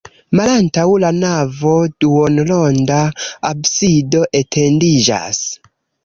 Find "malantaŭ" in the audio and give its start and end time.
0.37-0.83